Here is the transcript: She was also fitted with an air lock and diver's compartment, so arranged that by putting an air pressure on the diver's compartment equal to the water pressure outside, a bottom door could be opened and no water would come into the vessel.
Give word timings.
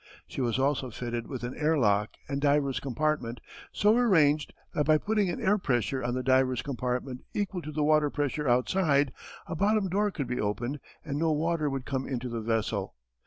She 0.25 0.41
was 0.41 0.57
also 0.57 0.89
fitted 0.89 1.27
with 1.27 1.43
an 1.43 1.53
air 1.53 1.77
lock 1.77 2.09
and 2.27 2.41
diver's 2.41 2.79
compartment, 2.79 3.39
so 3.71 3.95
arranged 3.95 4.51
that 4.73 4.87
by 4.87 4.97
putting 4.97 5.29
an 5.29 5.39
air 5.39 5.59
pressure 5.59 6.01
on 6.03 6.15
the 6.15 6.23
diver's 6.23 6.63
compartment 6.63 7.21
equal 7.35 7.61
to 7.61 7.71
the 7.71 7.83
water 7.83 8.09
pressure 8.09 8.47
outside, 8.49 9.11
a 9.45 9.55
bottom 9.55 9.89
door 9.89 10.09
could 10.09 10.25
be 10.27 10.41
opened 10.41 10.79
and 11.05 11.19
no 11.19 11.31
water 11.31 11.69
would 11.69 11.85
come 11.85 12.07
into 12.07 12.29
the 12.29 12.41
vessel. 12.41 12.95